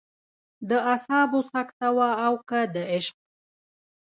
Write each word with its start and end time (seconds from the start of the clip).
د 0.69 0.71
اعصابو 0.91 1.39
سکته 1.51 1.87
وه 1.95 2.09
او 2.25 2.33
که 2.49 2.59
د 2.73 2.75
عشق. 2.93 3.15